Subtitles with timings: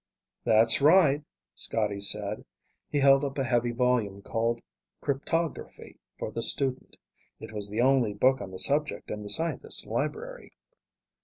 [0.43, 1.23] "That's right,"
[1.53, 2.43] Scotty said.
[2.89, 4.59] He held up a heavy volume called
[4.99, 6.97] Cryptography for the Student.
[7.39, 10.53] It was the only book on the subject in the scientist's library.